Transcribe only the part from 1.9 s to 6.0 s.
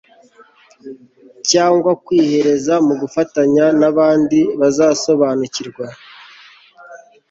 kwiheza mu gufatanya n abandi bazasobanukirwa